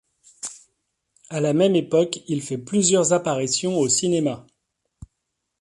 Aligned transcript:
A 1.29 1.39
la 1.39 1.53
même 1.53 1.75
époque 1.75 2.21
il 2.27 2.41
fait 2.41 2.57
plusieurs 2.57 3.13
apparitions 3.13 3.77
au 3.77 3.87
cinéma. 3.87 4.47